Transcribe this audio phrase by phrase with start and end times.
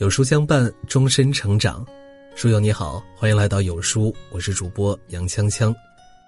[0.00, 1.86] 有书相伴，终身成长。
[2.34, 5.74] 书友你好，欢迎来到有书，我是主播杨锵锵。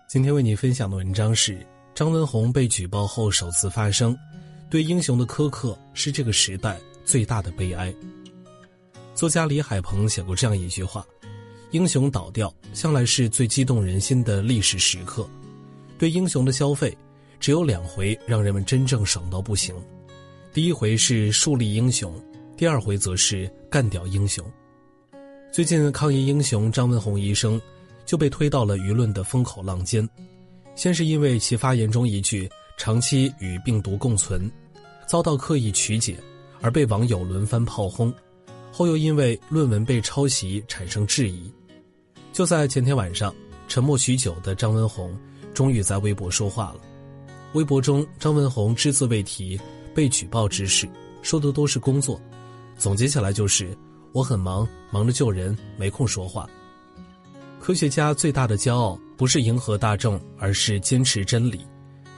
[0.06, 1.58] 今天为你分享的文章是
[1.94, 4.14] 张文宏被举报后首次发声，
[4.68, 7.90] 对英雄的苛刻是这个时代最大的悲哀。
[9.14, 11.02] 作家李海鹏写过这样一句话
[11.72, 15.26] ：“英雄倒掉，向来是最激动人心的历史时刻。
[15.96, 16.94] 对英雄的消费，
[17.40, 19.74] 只有两回让人们真正爽到不行。
[20.52, 22.14] 第一回是树立英雄。”
[22.62, 24.48] 第二回则是干掉英雄。
[25.52, 27.60] 最近抗疫英雄张文宏医生
[28.06, 30.08] 就被推到了舆论的风口浪尖，
[30.76, 32.48] 先是因为其发言中一句
[32.78, 34.48] “长期与病毒共存”
[35.08, 36.16] 遭到刻意曲解，
[36.60, 38.12] 而被网友轮番炮轰；
[38.70, 41.52] 后又因为论文被抄袭产生质疑。
[42.32, 43.34] 就在前天晚上，
[43.66, 45.18] 沉默许久的张文宏
[45.52, 46.76] 终于在微博说话了。
[47.54, 49.60] 微博中，张文宏只字未提
[49.92, 50.88] 被举报之事，
[51.22, 52.20] 说的都是工作。
[52.78, 53.76] 总结起来就是，
[54.12, 56.48] 我很忙，忙着救人，没空说话。
[57.60, 61.64] 科学家最大的骄傲不是迎合大众，而是坚持真理。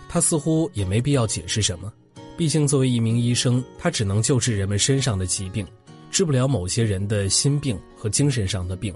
[0.08, 1.92] 他似乎也没必要解释什么，
[2.36, 5.66] 毕竟作为一名医生，他只能救治人们身上的疾病，
[6.10, 8.94] 治不了某些人的心病和精神上的病。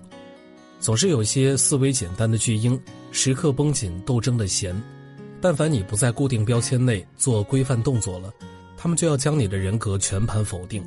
[0.80, 4.80] 总是有些思维简单的巨婴，时刻绷紧斗争的弦。
[5.40, 8.32] 但凡你不在固定标签内做规范动作了，
[8.76, 10.84] 他们就要将你的人格全盘否定。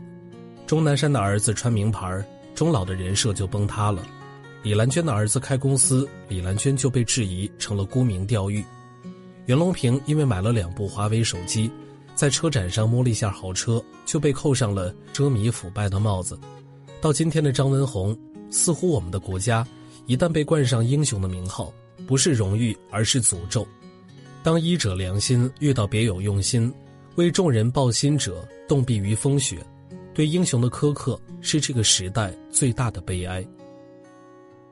[0.72, 4.02] 钟南山的儿子穿名牌，钟老的人设就崩塌了；
[4.64, 8.64] 李兰娟的儿子开公司，李兰娟就被质疑成了沽名钓誉；
[9.48, 11.70] 袁隆平因为买了两部华为手机，
[12.16, 16.40] 在车展上摸了一下豪车，就被扣上了奢靡腐败的帽子。
[17.02, 18.18] 到今天的张文宏，
[18.50, 19.68] 似乎我们的国家
[20.06, 21.70] 一旦被冠上英雄的名号，
[22.08, 23.68] 不是荣誉，而是诅咒。
[24.42, 26.74] 当医者良心遇到别有用心、
[27.16, 29.58] 为众人抱心者，冻毙于风雪。
[30.14, 33.46] 对英雄的苛刻是这个时代最大的悲哀。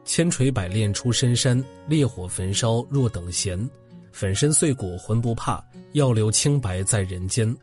[0.05, 3.69] 千锤百炼出深山，烈火焚烧若等闲。
[4.11, 5.63] 粉身碎骨浑不怕，
[5.93, 7.55] 要留清白在人间。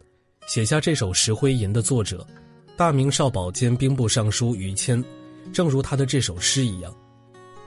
[0.46, 2.24] 写下这首《石灰吟》的作者，
[2.76, 5.04] 大明少保兼兵部尚书于谦，
[5.52, 6.94] 正如他的这首诗一样。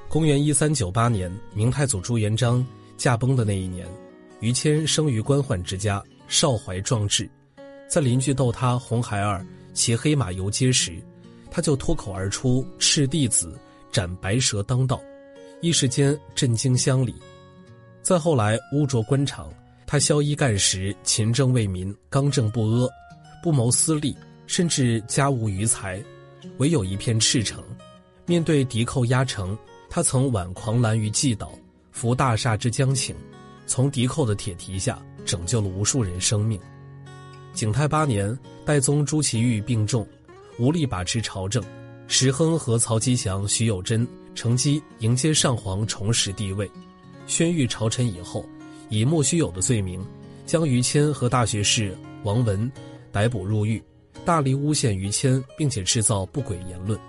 [0.08, 2.66] 公元一三九八年，明太祖朱元璋
[2.96, 3.86] 驾崩的那一年，
[4.40, 7.30] 于谦生于官宦之家，少怀壮志，
[7.90, 9.46] 在邻居逗他红孩儿。
[9.74, 11.02] 骑黑马游街时，
[11.50, 13.58] 他就脱口而出“赤弟子
[13.92, 15.00] 斩白蛇当道”，
[15.62, 17.16] 一时间震惊乡里。
[18.02, 19.50] 再后来，污浊官场，
[19.88, 22.90] 他宵衣干食，勤政为民，刚正不阿，
[23.42, 24.18] 不谋私利，
[24.48, 26.04] 甚至家无余财，
[26.58, 27.64] 唯有一片赤诚。
[28.26, 29.58] 面对敌寇压城，
[29.90, 31.52] 他曾挽狂澜于既倒，
[31.92, 33.16] 扶大厦之将倾，
[33.66, 36.60] 从敌寇的铁蹄下拯救了无数人生命。
[37.54, 40.08] 景泰八年，代宗朱祁钰病重，
[40.58, 41.64] 无力把持朝政。
[42.08, 46.70] 石亨和曹吉祥、徐有贞乘机迎接上皇，重拾帝位。
[47.28, 48.46] 宣谕朝臣以后，
[48.90, 50.04] 以莫须有的罪名，
[50.46, 52.72] 将于谦和大学士王文
[53.12, 53.84] 逮捕入狱，
[54.26, 57.00] 大力诬陷于谦，并且制造不轨言论。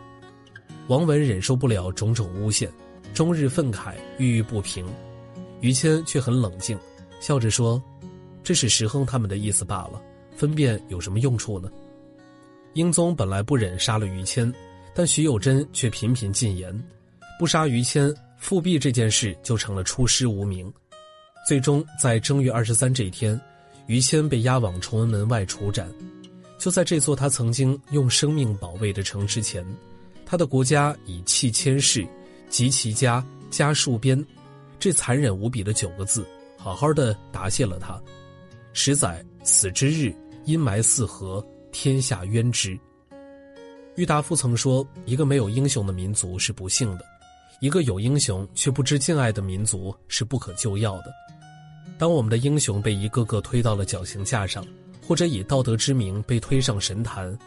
[0.89, 2.71] 王文忍受不了种种诬陷，
[3.15, 4.85] 终日愤慨，郁郁不平。
[5.61, 6.77] 于谦却很冷静，
[7.21, 7.81] 笑着说
[8.43, 10.03] ：“这是石亨他们的意思罢了。”
[10.41, 11.71] 分辨有什么用处呢？
[12.73, 14.51] 英宗本来不忍杀了于谦，
[14.95, 16.73] 但徐有贞却频频进言，
[17.39, 20.73] 不杀于谦，复辟这件事就成了出师无名。
[21.47, 23.39] 最终在正月二十三这一天，
[23.87, 25.87] 于谦被押往崇文门外处斩。
[26.57, 29.63] 就在这座他曾经用生命保卫的城之前，
[30.25, 32.03] 他的国家以弃千世，
[32.49, 34.25] 及其家家戍边，
[34.79, 36.27] 这残忍无比的九个字，
[36.57, 38.01] 好好的答谢了他。
[38.73, 40.11] 十载死之日。
[40.45, 42.79] 阴霾四合，天下冤之。
[43.97, 47.05] 郁达夫曾说：“一个没有英雄的民族是不幸的，
[47.61, 51.13] 一个有英雄却不知敬爱的民族是不可救药的。”
[51.99, 54.65] 当我们的英雄被一个个推到了绞刑架上，
[55.07, 57.39] 或者以道德之名被推上神坛，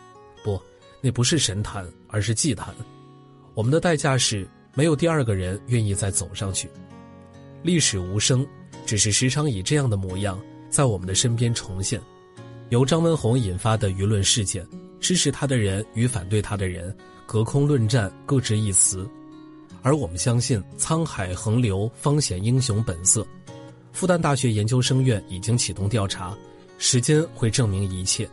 [0.43, 0.61] 不，
[1.01, 2.73] 那不是神坛，而是祭坛。
[3.55, 6.69] 我们的代价是没有第二个人愿意再走上去。
[7.63, 8.45] 历史无声，
[8.85, 11.99] 只是时常以这样的模样在我们的身边重现。
[12.73, 14.67] 由张文宏引发的舆论事件，
[14.99, 16.91] 支持他的人与反对他的人
[17.27, 19.07] 隔空论战，各执一词。
[19.83, 23.23] 而我们相信，沧海横流方显英雄本色。
[23.91, 26.35] 复旦大学研究生院已经启动调查，
[26.79, 28.27] 时间会证明一切。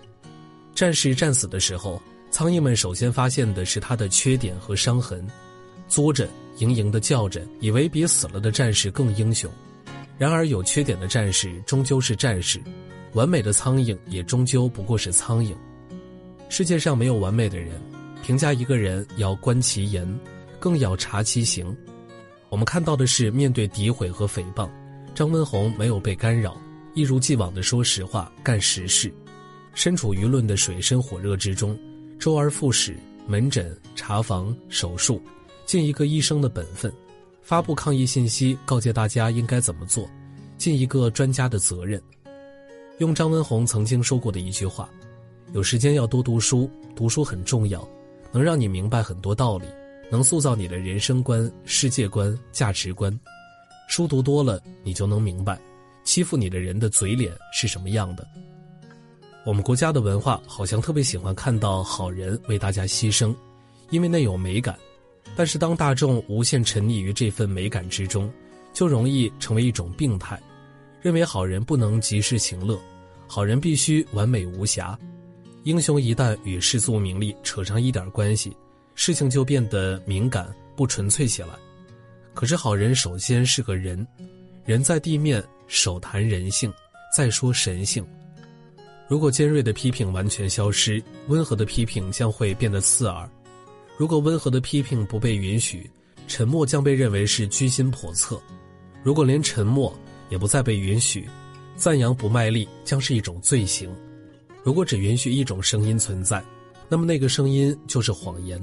[0.75, 2.01] 战士战死的时候，
[2.31, 5.23] 苍蝇们首先发现的是他的缺点和伤痕，
[5.87, 6.27] 作着，
[6.57, 9.51] 盈盈的叫着，以为比死了的战士更英雄。
[10.17, 12.59] 然而，有缺点的战士终究是战士。
[13.13, 15.55] 完美的苍蝇也终究不过是苍蝇。
[16.49, 17.81] 世界上没有完美的人，
[18.23, 20.07] 评价一个人要观其言，
[20.59, 21.77] 更要察其行。
[22.49, 24.69] 我们看到的是，面对诋毁和诽谤，
[25.15, 26.57] 张文宏没有被干扰，
[26.95, 29.13] 一如既往地说实话、干实事。
[29.75, 31.79] 身处舆论的水深火热之中，
[32.19, 32.97] 周而复始，
[33.27, 35.23] 门诊、查房、手术，
[35.65, 36.91] 尽一个医生的本分；
[37.43, 40.11] 发布抗疫信息，告诫大家应该怎么做，
[40.59, 42.03] 尽一个专家的责任。
[43.01, 44.87] 用张文宏曾经说过的一句话
[45.55, 47.89] ：“有时间要多读书，读书很重要，
[48.31, 49.65] 能让你明白很多道理，
[50.11, 53.11] 能塑造你的人生观、世界观、价值观。
[53.89, 55.59] 书读多了，你就能明白，
[56.05, 58.27] 欺负你的人的嘴脸是什么样的。”
[59.47, 63.35] 我们国家的文化好像特别喜欢看到好人为大家牺牲，
[63.89, 64.79] 因为那有美感。
[65.35, 68.31] 但是当大众无限沉溺于这份美感之中，
[68.75, 70.39] 就容易成为一种病态。
[71.01, 72.79] 认为好人不能及时行乐，
[73.33, 74.99] 好人必须完美无瑕。
[75.63, 78.57] 英雄一旦与世俗名利扯上一点关系，
[78.97, 81.51] 事情就变得敏感不纯粹起来。
[82.35, 84.05] 可是好人首先是个人，
[84.65, 86.73] 人在地面，首谈人性，
[87.17, 88.05] 再说神性。
[89.07, 93.31] 如果尖锐的批评完全消失，温和的批评将会变得刺耳；
[93.97, 95.89] 如果温和的批评不被允许，
[96.27, 98.43] 沉默将被认为是居心叵测；
[99.05, 99.97] 如果连沉默，
[100.31, 101.29] 也不再被允许，
[101.81, 103.91] 赞扬不卖力将是一种罪行。
[104.63, 106.45] 如果只允许一种声音存在，
[106.91, 108.61] 那么那个声音就是谎言。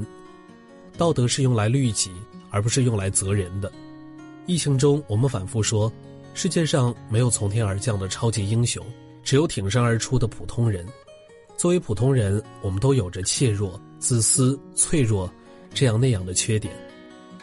[1.00, 2.12] 道德是用来律己，
[2.52, 3.72] 而不是用来责人的。
[4.46, 5.92] 疫情中，我们反复说，
[6.36, 8.86] 世界上没有从天而降的超级英雄，
[9.24, 10.86] 只有挺身而出的普通人。
[11.58, 15.28] 作为普通人，我们都有着怯弱、自私、脆弱
[15.74, 16.72] 这样那样的缺点，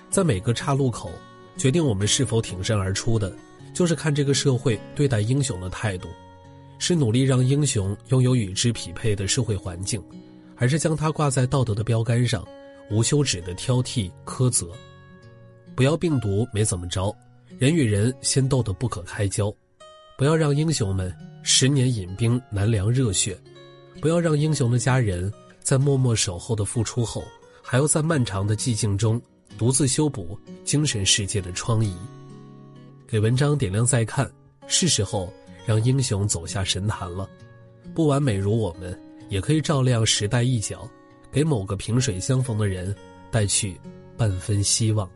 [0.09, 1.11] 在每个岔路口，
[1.57, 3.37] 决定我们是否挺身而出的。
[3.75, 6.09] 就是看这个社会对待英雄的态度，
[6.79, 10.03] 是努力让英雄拥有与之匹配的社会环境，
[10.55, 12.47] 还是将他挂在道德的标杆上，
[12.91, 14.69] 无休止的挑剔苛责？
[15.75, 17.15] 不要病毒没怎么着，
[17.59, 19.53] 人与人先斗得不可开交；
[20.17, 21.13] 不要让英雄们
[21.43, 23.35] 十年饮冰难凉热血；
[24.01, 27.25] 不要让英雄的家人在默默守候的付出后，
[27.61, 29.21] 还要在漫长的寂静中
[29.59, 31.93] 独自修补精神世界的疮痍。
[33.15, 34.29] 给文章点亮再看，
[34.67, 35.33] 是时候
[35.65, 37.31] 让英雄走下神坛了。
[37.95, 40.91] 不完美如我们，也可以照亮时代一角，
[41.31, 42.93] 给某个萍水相逢的人
[43.31, 43.81] 带去
[44.17, 45.09] 半分希望。